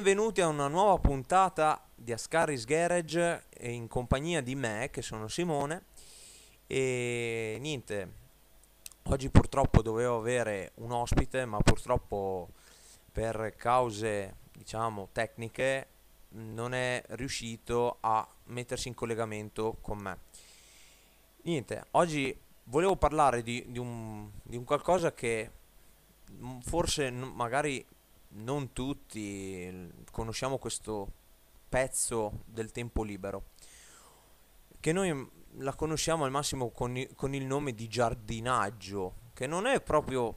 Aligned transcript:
Benvenuti 0.00 0.40
a 0.40 0.46
una 0.46 0.66
nuova 0.66 0.96
puntata 0.98 1.86
di 1.94 2.10
Ascaris 2.10 2.64
Garage 2.64 3.48
in 3.60 3.86
compagnia 3.86 4.40
di 4.40 4.54
me 4.54 4.88
che 4.90 5.02
sono 5.02 5.28
Simone 5.28 5.84
e 6.66 7.58
niente, 7.60 8.12
oggi 9.02 9.28
purtroppo 9.28 9.82
dovevo 9.82 10.16
avere 10.16 10.72
un 10.76 10.92
ospite 10.92 11.44
ma 11.44 11.58
purtroppo 11.58 12.48
per 13.12 13.52
cause 13.58 14.36
diciamo 14.50 15.10
tecniche 15.12 15.88
non 16.30 16.72
è 16.72 17.02
riuscito 17.08 17.98
a 18.00 18.26
mettersi 18.44 18.88
in 18.88 18.94
collegamento 18.94 19.76
con 19.82 19.98
me. 19.98 20.18
Niente, 21.42 21.88
oggi 21.90 22.34
volevo 22.64 22.96
parlare 22.96 23.42
di, 23.42 23.66
di, 23.68 23.78
un, 23.78 24.30
di 24.44 24.56
un 24.56 24.64
qualcosa 24.64 25.12
che 25.12 25.50
forse 26.62 27.10
magari 27.10 27.84
non 28.32 28.72
tutti 28.72 29.92
conosciamo 30.10 30.58
questo 30.58 31.12
pezzo 31.68 32.42
del 32.46 32.70
tempo 32.72 33.02
libero, 33.02 33.50
che 34.80 34.92
noi 34.92 35.28
la 35.54 35.74
conosciamo 35.74 36.24
al 36.24 36.30
massimo 36.30 36.70
con, 36.70 37.06
con 37.14 37.34
il 37.34 37.44
nome 37.44 37.74
di 37.74 37.88
giardinaggio, 37.88 39.14
che 39.34 39.46
non 39.46 39.66
è 39.66 39.80
proprio 39.80 40.36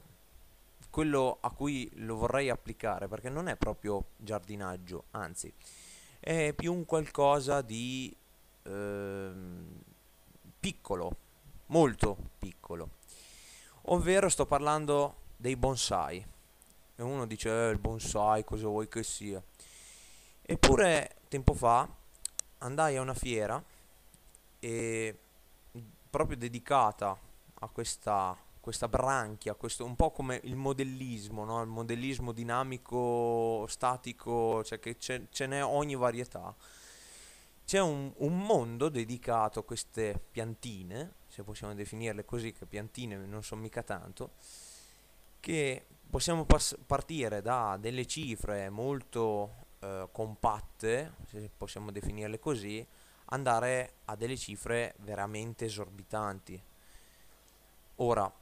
quello 0.90 1.38
a 1.40 1.50
cui 1.50 1.90
lo 1.94 2.16
vorrei 2.16 2.50
applicare, 2.50 3.08
perché 3.08 3.28
non 3.28 3.48
è 3.48 3.56
proprio 3.56 4.10
giardinaggio, 4.16 5.04
anzi, 5.10 5.52
è 6.20 6.52
più 6.54 6.72
un 6.72 6.84
qualcosa 6.84 7.62
di 7.62 8.14
eh, 8.62 9.32
piccolo, 10.60 11.16
molto 11.66 12.16
piccolo. 12.38 12.90
Ovvero 13.86 14.28
sto 14.28 14.46
parlando 14.46 15.16
dei 15.36 15.56
bonsai. 15.56 16.24
E 16.96 17.02
uno 17.02 17.26
dice, 17.26 17.48
eh, 17.48 17.70
il 17.70 17.78
bonsai, 17.78 18.44
cosa 18.44 18.68
vuoi 18.68 18.88
che 18.88 19.02
sia? 19.02 19.42
Eppure, 20.42 21.16
tempo 21.28 21.54
fa, 21.54 21.88
andai 22.58 22.96
a 22.96 23.00
una 23.00 23.14
fiera 23.14 23.62
e 24.60 25.18
proprio 26.08 26.36
dedicata 26.36 27.18
a 27.54 27.68
questa, 27.68 28.36
questa 28.60 28.88
branchia, 28.88 29.54
questo, 29.54 29.84
un 29.84 29.96
po' 29.96 30.12
come 30.12 30.40
il 30.44 30.54
modellismo, 30.54 31.44
no? 31.44 31.60
il 31.60 31.68
modellismo 31.68 32.30
dinamico, 32.30 33.66
statico, 33.68 34.62
cioè 34.62 34.78
che 34.78 34.96
ce, 34.98 35.46
n'è 35.46 35.64
ogni 35.64 35.96
varietà. 35.96 36.54
C'è 37.66 37.80
un, 37.80 38.12
un 38.18 38.38
mondo 38.38 38.88
dedicato 38.88 39.58
a 39.58 39.64
queste 39.64 40.20
piantine, 40.30 41.14
se 41.26 41.42
possiamo 41.42 41.74
definirle 41.74 42.24
così, 42.24 42.52
che 42.52 42.66
piantine 42.66 43.16
non 43.16 43.42
sono 43.42 43.62
mica 43.62 43.82
tanto, 43.82 44.32
che 45.44 45.84
possiamo 46.08 46.46
pas- 46.46 46.74
partire 46.86 47.42
da 47.42 47.76
delle 47.78 48.06
cifre 48.06 48.70
molto 48.70 49.66
eh, 49.80 50.08
compatte, 50.10 51.16
se 51.28 51.50
possiamo 51.54 51.92
definirle 51.92 52.38
così, 52.38 52.86
andare 53.26 53.96
a 54.06 54.16
delle 54.16 54.38
cifre 54.38 54.94
veramente 55.00 55.66
esorbitanti. 55.66 56.58
Ora, 57.96 58.32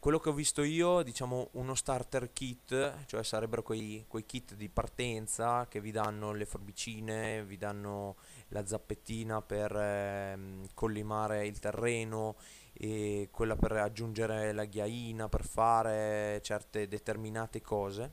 quello 0.00 0.18
che 0.18 0.28
ho 0.28 0.32
visto 0.32 0.64
io, 0.64 1.02
diciamo 1.02 1.50
uno 1.52 1.76
starter 1.76 2.32
kit, 2.32 3.04
cioè 3.06 3.22
sarebbero 3.22 3.62
quei, 3.62 4.04
quei 4.08 4.26
kit 4.26 4.54
di 4.54 4.68
partenza 4.68 5.68
che 5.68 5.80
vi 5.80 5.92
danno 5.92 6.32
le 6.32 6.46
forbicine, 6.46 7.44
vi 7.44 7.56
danno 7.56 8.16
la 8.48 8.66
zappettina 8.66 9.40
per 9.40 9.72
eh, 9.76 10.38
collimare 10.74 11.46
il 11.46 11.60
terreno, 11.60 12.34
e 12.74 13.28
quella 13.30 13.56
per 13.56 13.72
aggiungere 13.72 14.52
la 14.52 14.64
ghiaina, 14.64 15.28
per 15.28 15.44
fare 15.44 16.40
certe 16.42 16.88
determinate 16.88 17.60
cose. 17.60 18.10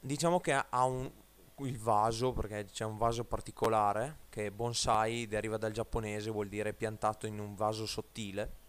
Diciamo 0.00 0.40
che 0.40 0.52
ha 0.52 0.84
un, 0.84 1.10
il 1.58 1.78
vaso, 1.78 2.32
perché 2.32 2.66
c'è 2.66 2.84
un 2.84 2.98
vaso 2.98 3.24
particolare, 3.24 4.18
che 4.28 4.50
bonsai 4.50 5.26
deriva 5.26 5.56
dal 5.56 5.72
giapponese, 5.72 6.30
vuol 6.30 6.48
dire 6.48 6.72
piantato 6.74 7.26
in 7.26 7.38
un 7.38 7.54
vaso 7.54 7.86
sottile, 7.86 8.64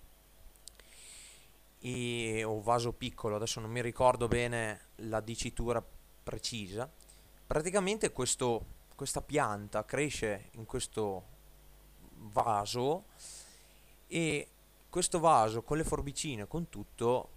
e, 1.80 2.44
o 2.44 2.62
vaso 2.62 2.94
piccolo, 2.94 3.36
adesso 3.36 3.60
non 3.60 3.70
mi 3.72 3.82
ricordo 3.82 4.28
bene 4.28 4.88
la 4.98 5.20
dicitura 5.20 5.84
precisa. 6.24 6.90
Praticamente 7.46 8.12
questo, 8.12 8.66
questa 8.96 9.22
pianta 9.22 9.86
cresce 9.86 10.50
in 10.54 10.66
questo 10.66 11.36
vaso 12.16 13.06
e 14.08 14.50
questo 14.90 15.20
vaso 15.20 15.64
con 15.64 15.78
le 15.78 15.84
forbicine, 15.84 16.48
con 16.48 16.70
tutto, 16.70 17.30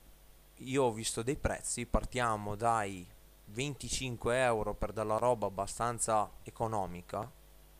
io 0.57 0.85
ho 0.85 0.93
visto 0.93 1.23
dei 1.23 1.37
prezzi, 1.37 1.87
partiamo 1.87 2.55
dai 2.55 3.07
25 3.47 4.43
euro 4.43 4.75
per 4.75 4.93
della 4.93 5.19
roba 5.19 5.47
abbastanza 5.47 6.31
economica, 6.43 7.31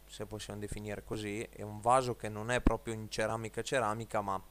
se 0.07 0.27
possiamo 0.27 0.61
definire 0.61 1.05
così, 1.05 1.41
è 1.43 1.63
un 1.63 1.81
vaso 1.81 2.17
che 2.17 2.29
non 2.29 2.51
è 2.51 2.61
proprio 2.61 2.95
in 2.95 3.09
ceramica 3.09 3.63
ceramica, 3.63 4.21
ma 4.21 4.43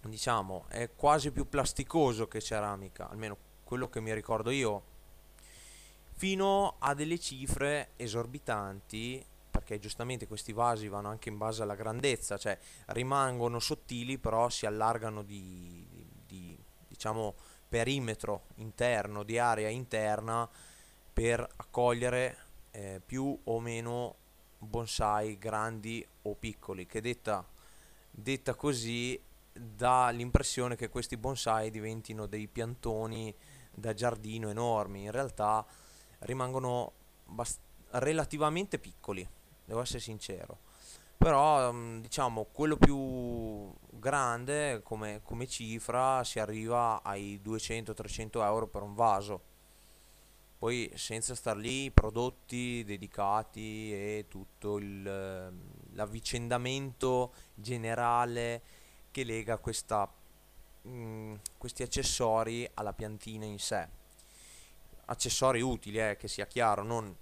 diciamo 0.00 0.64
è 0.68 0.90
quasi 0.94 1.30
più 1.32 1.48
plasticoso 1.48 2.28
che 2.28 2.40
ceramica, 2.40 3.10
almeno 3.10 3.36
quello 3.64 3.90
che 3.90 4.00
mi 4.00 4.14
ricordo 4.14 4.50
io, 4.50 4.82
fino 6.14 6.76
a 6.78 6.94
delle 6.94 7.18
cifre 7.18 7.90
esorbitanti 7.96 9.24
perché 9.68 9.78
giustamente 9.78 10.26
questi 10.26 10.54
vasi 10.54 10.88
vanno 10.88 11.08
anche 11.08 11.28
in 11.28 11.36
base 11.36 11.62
alla 11.62 11.74
grandezza, 11.74 12.38
cioè 12.38 12.58
rimangono 12.86 13.58
sottili 13.58 14.16
però 14.16 14.48
si 14.48 14.64
allargano 14.64 15.22
di, 15.22 15.86
di, 15.90 16.06
di 16.26 16.58
diciamo 16.88 17.34
perimetro 17.68 18.46
interno, 18.56 19.22
di 19.24 19.38
area 19.38 19.68
interna 19.68 20.48
per 21.12 21.46
accogliere 21.56 22.38
eh, 22.70 23.02
più 23.04 23.38
o 23.44 23.60
meno 23.60 24.16
bonsai 24.56 25.36
grandi 25.36 26.06
o 26.22 26.34
piccoli, 26.34 26.86
che 26.86 27.02
detta, 27.02 27.46
detta 28.10 28.54
così 28.54 29.20
dà 29.52 30.08
l'impressione 30.08 30.76
che 30.76 30.88
questi 30.88 31.18
bonsai 31.18 31.70
diventino 31.70 32.24
dei 32.24 32.48
piantoni 32.48 33.34
da 33.70 33.92
giardino 33.92 34.48
enormi, 34.48 35.04
in 35.04 35.10
realtà 35.10 35.64
rimangono 36.20 36.92
bast- 37.26 37.60
relativamente 37.90 38.78
piccoli 38.78 39.28
devo 39.68 39.82
essere 39.82 40.00
sincero. 40.00 40.58
Però 41.18 41.72
mm, 41.72 42.00
diciamo 42.00 42.46
quello 42.50 42.76
più 42.76 43.70
grande 43.90 44.80
come, 44.82 45.20
come 45.22 45.46
cifra 45.46 46.24
si 46.24 46.38
arriva 46.38 47.02
ai 47.02 47.40
200-300 47.44 48.42
euro 48.42 48.66
per 48.66 48.82
un 48.82 48.94
vaso. 48.94 49.42
Poi 50.58 50.90
senza 50.94 51.34
star 51.34 51.56
lì 51.56 51.84
i 51.84 51.90
prodotti 51.90 52.82
dedicati 52.84 53.92
e 53.92 54.24
tutto 54.28 54.78
il, 54.78 55.06
ehm, 55.06 55.60
l'avvicendamento 55.92 57.32
generale 57.54 58.62
che 59.10 59.22
lega 59.22 59.58
questa, 59.58 60.10
mh, 60.82 60.90
mm, 60.90 61.34
questi 61.58 61.82
accessori 61.82 62.68
alla 62.74 62.92
piantina 62.94 63.44
in 63.44 63.58
sé. 63.58 63.86
Accessori 65.06 65.60
utili, 65.60 65.98
eh, 66.00 66.16
che 66.16 66.26
sia 66.26 66.46
chiaro, 66.46 66.82
non 66.82 67.14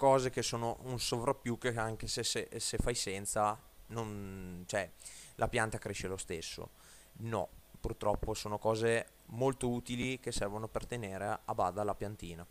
cose 0.00 0.30
che 0.30 0.40
sono 0.40 0.78
un 0.84 0.98
sovrappiù 0.98 1.58
che 1.58 1.76
anche 1.76 2.06
se, 2.06 2.24
se, 2.24 2.48
se 2.56 2.78
fai 2.78 2.94
senza, 2.94 3.60
non, 3.88 4.64
cioè, 4.66 4.90
la 5.34 5.46
pianta 5.46 5.76
cresce 5.76 6.08
lo 6.08 6.16
stesso. 6.16 6.70
No, 7.18 7.46
purtroppo 7.78 8.32
sono 8.32 8.56
cose 8.56 9.08
molto 9.26 9.68
utili 9.68 10.18
che 10.18 10.32
servono 10.32 10.68
per 10.68 10.86
tenere 10.86 11.40
a 11.44 11.54
bada 11.54 11.84
la 11.84 11.94
piantina. 11.94 12.46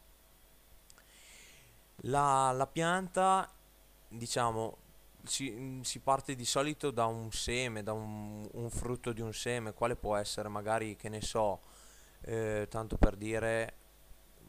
La, 2.04 2.52
la 2.52 2.68
pianta, 2.68 3.52
diciamo, 4.08 4.78
si, 5.24 5.80
si, 5.82 5.98
parte 6.02 6.36
di 6.36 6.46
solito 6.46 6.92
da 6.92 7.08
un 7.08 7.32
seme, 7.32 7.82
da 7.82 7.94
un, 7.94 8.48
un, 8.52 8.70
frutto 8.70 9.12
di 9.12 9.22
un 9.22 9.34
seme, 9.34 9.74
quale 9.74 9.96
può 9.96 10.16
essere 10.18 10.50
magari, 10.50 10.96
che 10.96 11.10
ne 11.10 11.22
so, 11.22 11.62
eh, 12.22 12.68
tanto 12.70 12.96
per 12.96 13.16
dire, 13.16 13.74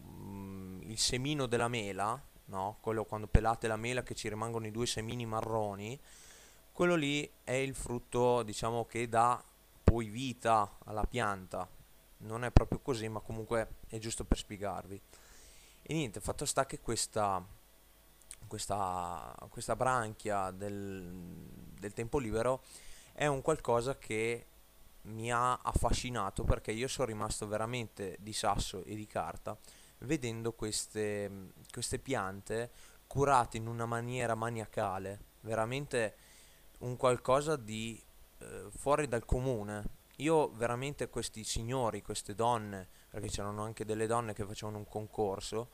mh, 0.02 0.22
mm, 0.22 0.82
il 0.82 0.98
semino 0.98 1.46
della 1.46 1.68
mela, 1.68 2.28
no? 2.50 2.76
quello 2.80 3.04
quando 3.04 3.26
pelate 3.26 3.68
la 3.68 3.76
mela 3.76 4.02
che 4.02 4.14
ci 4.14 4.28
rimangono 4.28 4.66
i 4.66 4.70
due 4.70 4.86
semini 4.86 5.24
marroni, 5.24 5.98
quello 6.72 6.94
lì 6.94 7.28
è 7.42 7.52
il 7.52 7.74
frutto 7.74 8.42
diciamo 8.42 8.84
che 8.84 9.08
dà 9.08 9.42
poi 9.82 10.08
vita 10.08 10.76
alla 10.84 11.04
pianta. 11.04 11.68
Non 12.18 12.44
è 12.44 12.50
proprio 12.50 12.80
così, 12.80 13.08
ma 13.08 13.20
comunque 13.20 13.76
è 13.88 13.98
giusto 13.98 14.24
per 14.24 14.36
spiegarvi. 14.36 15.00
E 15.82 15.94
niente, 15.94 16.20
fatto 16.20 16.44
sta 16.44 16.66
che 16.66 16.80
questa, 16.80 17.42
questa, 18.46 19.34
questa 19.48 19.74
branchia 19.74 20.50
del, 20.50 21.10
del 21.78 21.92
tempo 21.92 22.18
libero 22.18 22.62
è 23.12 23.26
un 23.26 23.40
qualcosa 23.42 23.96
che 23.96 24.46
mi 25.02 25.32
ha 25.32 25.54
affascinato 25.54 26.44
perché 26.44 26.72
io 26.72 26.86
sono 26.86 27.06
rimasto 27.06 27.48
veramente 27.48 28.16
di 28.20 28.34
sasso 28.34 28.84
e 28.84 28.94
di 28.94 29.06
carta 29.06 29.56
vedendo 30.00 30.52
queste, 30.52 31.52
queste 31.70 31.98
piante 31.98 32.70
curate 33.06 33.56
in 33.56 33.66
una 33.66 33.86
maniera 33.86 34.34
maniacale, 34.34 35.20
veramente 35.40 36.14
un 36.78 36.96
qualcosa 36.96 37.56
di 37.56 38.00
eh, 38.38 38.66
fuori 38.70 39.08
dal 39.08 39.24
comune. 39.24 39.98
io 40.20 40.50
veramente 40.50 41.08
questi 41.08 41.44
signori, 41.44 42.02
queste 42.02 42.34
donne, 42.34 42.86
perché 43.08 43.28
c'erano 43.28 43.62
anche 43.62 43.86
delle 43.86 44.06
donne 44.06 44.34
che 44.34 44.44
facevano 44.44 44.76
un 44.78 44.86
concorso, 44.86 45.70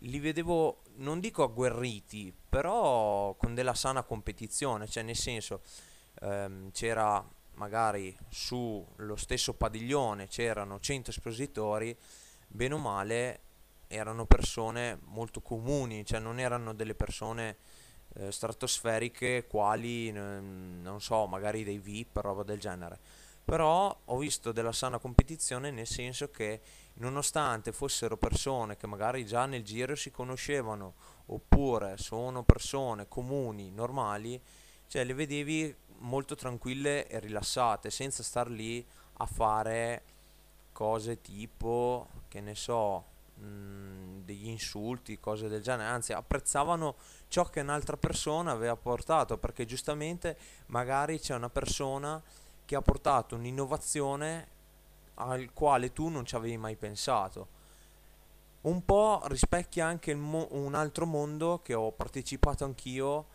li 0.00 0.18
vedevo, 0.18 0.82
non 0.96 1.20
dico 1.20 1.42
agguerriti, 1.42 2.34
però 2.48 3.34
con 3.34 3.54
della 3.54 3.74
sana 3.74 4.02
competizione, 4.02 4.86
cioè 4.86 5.02
nel 5.02 5.16
senso 5.16 5.60
ehm, 6.20 6.70
c'era 6.72 7.24
magari 7.54 8.16
sullo 8.28 9.16
stesso 9.16 9.54
padiglione 9.54 10.26
c'erano 10.28 10.78
100 10.78 11.10
espositori, 11.10 11.96
bene 12.48 12.74
o 12.74 12.78
male 12.78 13.40
erano 13.88 14.26
persone 14.26 14.98
molto 15.04 15.40
comuni, 15.40 16.04
cioè 16.04 16.18
non 16.18 16.38
erano 16.38 16.74
delle 16.74 16.94
persone 16.94 17.56
eh, 18.14 18.32
stratosferiche 18.32 19.46
quali, 19.46 20.10
non 20.12 20.96
so, 21.00 21.26
magari 21.26 21.64
dei 21.64 21.78
VIP, 21.78 22.16
roba 22.16 22.42
del 22.42 22.58
genere. 22.58 22.98
Però 23.44 23.96
ho 24.06 24.18
visto 24.18 24.50
della 24.50 24.72
sana 24.72 24.98
competizione 24.98 25.70
nel 25.70 25.86
senso 25.86 26.30
che 26.30 26.60
nonostante 26.94 27.70
fossero 27.70 28.16
persone 28.16 28.76
che 28.76 28.88
magari 28.88 29.24
già 29.24 29.46
nel 29.46 29.62
giro 29.62 29.94
si 29.94 30.10
conoscevano 30.10 30.94
oppure 31.26 31.96
sono 31.96 32.42
persone 32.42 33.06
comuni, 33.06 33.70
normali, 33.70 34.40
cioè 34.88 35.04
le 35.04 35.14
vedevi 35.14 35.74
molto 35.98 36.34
tranquille 36.34 37.06
e 37.06 37.20
rilassate, 37.20 37.90
senza 37.90 38.24
star 38.24 38.50
lì 38.50 38.84
a 39.18 39.26
fare 39.26 40.02
cose 40.72 41.20
tipo, 41.20 42.08
che 42.28 42.40
ne 42.40 42.54
so, 42.54 43.04
degli 43.38 44.48
insulti, 44.48 45.20
cose 45.20 45.48
del 45.48 45.62
genere, 45.62 45.88
anzi 45.88 46.12
apprezzavano 46.12 46.96
ciò 47.28 47.44
che 47.44 47.60
un'altra 47.60 47.96
persona 47.96 48.50
aveva 48.50 48.76
portato, 48.76 49.38
perché 49.38 49.64
giustamente 49.64 50.36
magari 50.66 51.18
c'è 51.18 51.34
una 51.34 51.50
persona 51.50 52.22
che 52.64 52.74
ha 52.74 52.82
portato 52.82 53.36
un'innovazione 53.36 54.48
al 55.14 55.52
quale 55.52 55.92
tu 55.92 56.08
non 56.08 56.24
ci 56.24 56.34
avevi 56.34 56.56
mai 56.56 56.76
pensato. 56.76 57.54
Un 58.62 58.84
po' 58.84 59.22
rispecchia 59.26 59.86
anche 59.86 60.14
mo- 60.14 60.48
un 60.50 60.74
altro 60.74 61.06
mondo 61.06 61.60
che 61.62 61.74
ho 61.74 61.92
partecipato 61.92 62.64
anch'io 62.64 63.26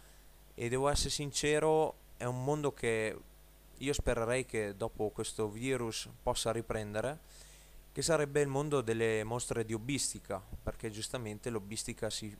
e 0.53 0.67
devo 0.67 0.89
essere 0.89 1.09
sincero, 1.09 1.95
è 2.17 2.25
un 2.25 2.43
mondo 2.43 2.73
che 2.73 3.17
io 3.77 3.93
spererei 3.93 4.45
che 4.45 4.75
dopo 4.75 5.09
questo 5.09 5.49
virus 5.49 6.09
possa 6.21 6.51
riprendere, 6.51 7.19
che 7.91 8.01
sarebbe 8.01 8.39
il 8.41 8.47
mondo 8.47 8.81
delle 8.81 9.23
mostre 9.23 9.65
di 9.65 9.73
hobbistica, 9.73 10.41
perché 10.63 10.89
giustamente 10.89 11.49
l'hobbistica 11.49 12.09
si, 12.09 12.35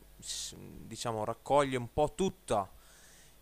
diciamo, 0.86 1.26
raccoglie 1.26 1.78
un 1.78 1.92
po' 1.92 2.14
tutta 2.16 2.70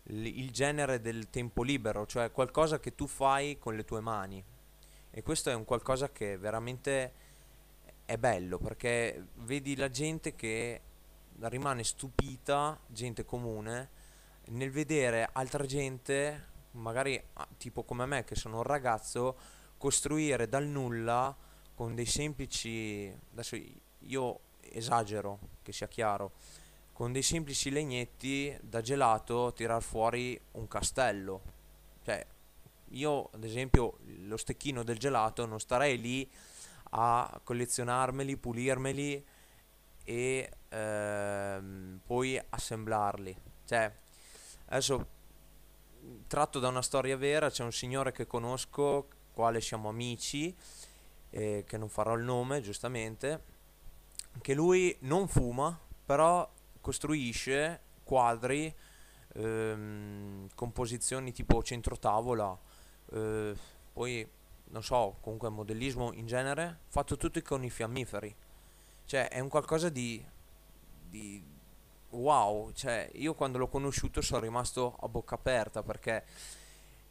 il 0.04 0.50
genere 0.50 1.00
del 1.00 1.30
tempo 1.30 1.62
libero, 1.62 2.06
cioè 2.06 2.32
qualcosa 2.32 2.80
che 2.80 2.96
tu 2.96 3.06
fai 3.06 3.58
con 3.58 3.76
le 3.76 3.84
tue 3.84 4.00
mani. 4.00 4.42
E 5.10 5.22
questo 5.22 5.50
è 5.50 5.54
un 5.54 5.64
qualcosa 5.64 6.10
che 6.10 6.36
veramente 6.36 7.12
è 8.04 8.16
bello, 8.16 8.58
perché 8.58 9.26
vedi 9.36 9.76
la 9.76 9.88
gente 9.88 10.34
che 10.34 10.80
rimane 11.42 11.84
stupita, 11.84 12.78
gente 12.88 13.24
comune, 13.24 13.90
nel 14.46 14.72
vedere 14.72 15.28
altra 15.32 15.64
gente, 15.64 16.48
magari 16.72 17.22
ah, 17.34 17.48
tipo 17.56 17.84
come 17.84 18.04
me 18.06 18.24
che 18.24 18.34
sono 18.34 18.56
un 18.56 18.62
ragazzo, 18.64 19.36
costruire 19.76 20.48
dal 20.48 20.66
nulla 20.66 21.34
con 21.80 21.94
dei 21.94 22.04
semplici, 22.04 23.10
adesso 23.32 23.56
io 24.00 24.40
esagero, 24.60 25.38
che 25.62 25.72
sia 25.72 25.88
chiaro, 25.88 26.32
con 26.92 27.10
dei 27.10 27.22
semplici 27.22 27.70
legnetti 27.70 28.54
da 28.60 28.82
gelato 28.82 29.50
tirar 29.54 29.82
fuori 29.82 30.38
un 30.52 30.68
castello. 30.68 31.40
Cioè, 32.04 32.26
io 32.90 33.30
ad 33.32 33.44
esempio 33.44 33.96
lo 34.24 34.36
stecchino 34.36 34.82
del 34.82 34.98
gelato 34.98 35.46
non 35.46 35.58
starei 35.58 35.98
lì 35.98 36.30
a 36.90 37.40
collezionarmeli, 37.42 38.36
pulirmeli 38.36 39.24
e 40.04 40.52
ehm, 40.68 42.00
poi 42.04 42.38
assemblarli. 42.50 43.34
Cioè, 43.64 43.90
Adesso 44.66 45.06
tratto 46.26 46.58
da 46.58 46.68
una 46.68 46.82
storia 46.82 47.16
vera, 47.16 47.48
c'è 47.48 47.64
un 47.64 47.72
signore 47.72 48.12
che 48.12 48.26
conosco, 48.26 49.08
quale 49.32 49.62
siamo 49.62 49.88
amici, 49.88 50.54
eh, 51.30 51.64
che 51.66 51.76
non 51.78 51.88
farò 51.88 52.14
il 52.14 52.24
nome 52.24 52.60
giustamente, 52.60 53.44
che 54.40 54.54
lui 54.54 54.96
non 55.00 55.28
fuma, 55.28 55.78
però 56.04 56.48
costruisce 56.80 57.80
quadri, 58.02 58.74
ehm, 59.34 60.48
composizioni 60.54 61.32
tipo 61.32 61.62
centrotavola, 61.62 62.58
eh, 63.12 63.54
poi 63.92 64.28
non 64.70 64.82
so, 64.82 65.16
comunque 65.20 65.48
modellismo 65.48 66.12
in 66.12 66.26
genere, 66.26 66.80
fatto 66.88 67.16
tutto 67.16 67.40
con 67.42 67.64
i 67.64 67.70
fiammiferi. 67.70 68.34
Cioè 69.04 69.28
è 69.28 69.40
un 69.40 69.48
qualcosa 69.48 69.88
di, 69.88 70.24
di 71.08 71.42
wow, 72.10 72.72
cioè 72.72 73.08
io 73.14 73.34
quando 73.34 73.58
l'ho 73.58 73.68
conosciuto 73.68 74.20
sono 74.20 74.40
rimasto 74.40 74.96
a 75.00 75.08
bocca 75.08 75.34
aperta 75.34 75.82
perché 75.82 76.24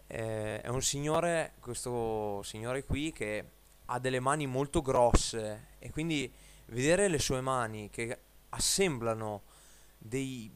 eh, 0.07 0.61
è 0.61 0.67
un 0.69 0.81
signore, 0.81 1.53
questo 1.59 2.41
signore 2.43 2.83
qui 2.83 3.11
che 3.11 3.45
ha 3.89 3.99
delle 3.99 4.19
mani 4.19 4.47
molto 4.47 4.81
grosse 4.81 5.67
e 5.79 5.91
quindi 5.91 6.31
vedere 6.67 7.07
le 7.07 7.19
sue 7.19 7.41
mani 7.41 7.89
che 7.89 8.17
assemblano 8.49 9.43
dei, 9.97 10.51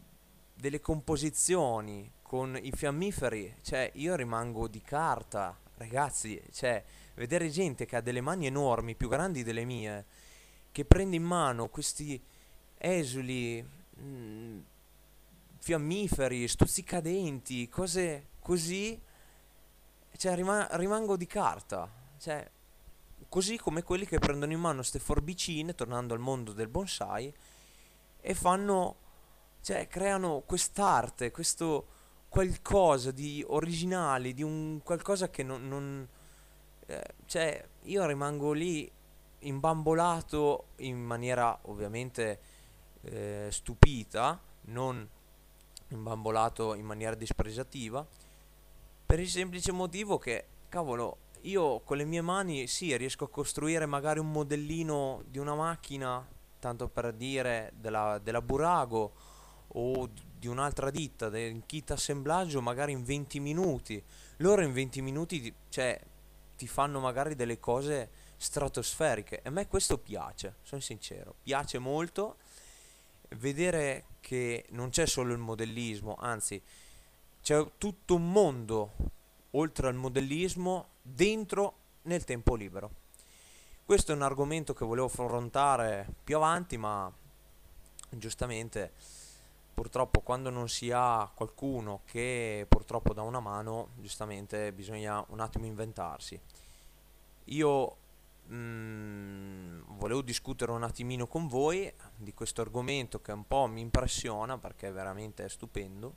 delle 0.54 0.80
composizioni 0.80 2.12
con 2.22 2.58
i 2.60 2.72
fiammiferi, 2.72 3.58
cioè 3.62 3.92
io 3.96 4.16
rimango 4.16 4.68
di 4.68 4.82
carta, 4.82 5.58
ragazzi, 5.76 6.42
cioè 6.52 6.84
vedere 7.16 7.50
gente 7.50 7.86
che 7.86 7.96
ha 7.96 8.02
delle 8.02 8.22
mani 8.22 8.48
enormi, 8.48 8.96
più 8.96 9.08
grandi 9.08 9.44
delle 9.44 9.66
mie, 9.66 10.06
che 10.72 10.86
prende 10.86 11.16
in 11.16 11.24
mano 11.24 11.70
questi 11.70 12.22
esuli 12.78 13.82
Mm, 14.02 14.60
fiammiferi, 15.60 16.48
stuzzicadenti, 16.48 17.70
cose 17.70 18.30
così, 18.40 19.00
cioè 20.18 20.36
rima- 20.36 20.68
rimango 20.72 21.16
di 21.16 21.28
carta, 21.28 21.90
cioè 22.18 22.50
così 23.30 23.58
come 23.58 23.84
quelli 23.84 24.06
che 24.06 24.20
prendono 24.20 24.52
in 24.52 24.60
mano 24.60 24.78
queste 24.78 25.00
forbicine, 25.00 25.76
tornando 25.76 26.14
al 26.14 26.20
mondo 26.20 26.54
del 26.54 26.68
bonsai, 26.68 27.34
e 28.22 28.34
fanno, 28.34 28.96
cioè 29.62 29.88
creano 29.88 30.44
quest'arte, 30.46 31.32
questo 31.32 31.88
qualcosa 32.30 33.12
di 33.12 33.44
originale, 33.48 34.34
di 34.34 34.44
un 34.44 34.82
qualcosa 34.84 35.30
che 35.30 35.44
non... 35.44 35.68
non 35.68 36.08
eh, 36.86 37.04
cioè 37.26 37.66
io 37.84 38.06
rimango 38.06 38.52
lì 38.52 38.92
imbambolato 39.40 40.68
in 40.78 40.98
maniera 40.98 41.58
ovviamente 41.64 42.40
eh, 43.02 43.48
stupita, 43.52 44.40
non 44.66 45.08
imbambolato 45.90 46.74
in 46.74 46.86
maniera 46.86 47.16
dispregiativa, 47.16 48.06
per 49.06 49.20
il 49.20 49.30
semplice 49.30 49.72
motivo 49.72 50.18
che, 50.18 50.48
cavolo, 50.70 51.18
io 51.44 51.82
con 51.82 51.98
le 51.98 52.06
mie 52.06 52.22
mani 52.22 52.68
sì, 52.68 52.96
riesco 52.96 53.26
a 53.26 53.30
costruire 53.30 53.86
magari 53.86 54.20
un 54.20 54.32
modellino 54.32 55.24
di 55.28 55.40
una 55.40 55.56
macchina, 55.56 56.26
tanto 56.60 56.88
per 56.88 57.14
dire 57.14 57.74
della, 57.76 58.20
della 58.22 58.42
Burago 58.42 59.14
o 59.68 60.10
di 60.38 60.48
un'altra 60.48 60.90
ditta, 60.90 61.30
del 61.30 61.64
kit 61.66 61.92
assemblaggio 61.92 62.62
magari 62.62 62.92
in 62.92 63.04
20 63.04 63.40
minuti. 63.40 64.02
Loro 64.38 64.62
in 64.62 64.72
20 64.72 65.02
minuti, 65.02 65.54
cioè, 65.70 66.00
ti 66.56 66.68
fanno 66.68 67.00
magari 67.00 67.36
delle 67.36 67.60
cose 67.60 68.10
stratosferiche 68.38 69.42
e 69.42 69.50
a 69.50 69.52
me 69.52 69.68
questo 69.68 69.98
piace, 69.98 70.56
sono 70.64 70.82
sincero, 70.82 71.36
piace 71.42 71.80
molto 71.80 72.38
vedere 73.38 74.06
che 74.20 74.66
non 74.70 74.90
c'è 74.90 75.06
solo 75.06 75.34
il 75.34 75.40
modellismo, 75.40 76.16
anzi 76.20 76.62
c'è 77.42 77.66
tutto 77.78 78.16
un 78.16 78.32
mondo 78.32 78.92
oltre 79.52 79.88
al 79.88 79.96
modellismo 79.96 80.88
dentro 81.04 81.76
nel 82.04 82.24
tempo 82.24 82.56
libero. 82.56 83.02
Questo 83.86 84.14
è 84.14 84.16
un 84.16 84.22
argomento 84.22 84.74
che 84.74 84.86
volevo 84.86 85.08
affrontare 85.08 86.08
più 86.24 86.38
avanti, 86.38 86.78
ma 86.78 87.12
giustamente 88.10 88.94
purtroppo 89.74 90.22
quando 90.22 90.50
non 90.50 90.70
si 90.70 90.90
ha 90.92 91.30
qualcuno 91.34 92.02
che 92.06 92.66
purtroppo 92.70 93.14
dà 93.14 93.24
una 93.24 93.42
mano, 93.42 93.90
giustamente 94.00 94.72
bisogna 94.72 95.24
un 95.30 95.42
attimo 95.42 95.66
inventarsi. 95.66 96.40
Io 97.46 97.98
mh, 98.48 98.56
mm, 98.56 99.82
volevo 99.98 100.22
discutere 100.22 100.72
un 100.72 100.84
attimino 100.84 101.28
con 101.28 101.48
voi 101.48 101.92
di 102.16 102.34
questo 102.34 102.62
argomento 102.62 103.22
che 103.22 103.34
un 103.34 103.46
po' 103.46 103.68
mi 103.68 103.82
impressiona 103.82 104.58
perché 104.58 104.92
veramente 104.92 105.44
è 105.44 105.50
stupendo. 105.50 106.16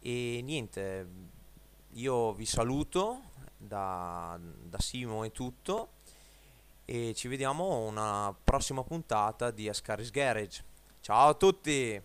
E 0.00 0.40
niente, 0.42 1.08
io 1.92 2.34
vi 2.34 2.44
saluto 2.44 3.32
da, 3.56 4.38
da 4.40 4.78
Simo 4.80 5.24
è 5.24 5.32
tutto 5.32 5.90
e 6.84 7.14
ci 7.14 7.28
vediamo 7.28 7.86
una 7.86 8.34
prossima 8.44 8.82
puntata 8.82 9.50
di 9.50 9.68
Ascaris 9.68 10.10
Garage. 10.10 10.64
Ciao 11.00 11.28
a 11.28 11.34
tutti! 11.34 12.02